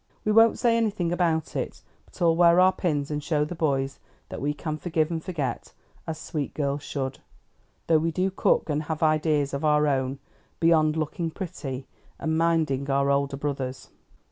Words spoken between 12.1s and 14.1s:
and minding our older brothers."